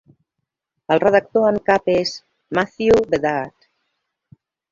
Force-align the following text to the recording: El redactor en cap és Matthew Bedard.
El 0.95 1.01
redactor 1.03 1.45
en 1.49 1.59
cap 1.71 1.91
és 1.95 2.15
Matthew 2.59 3.05
Bedard. 3.13 3.71